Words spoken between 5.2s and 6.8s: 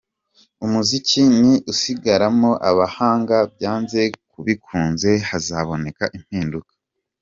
hazaboneka impinduka.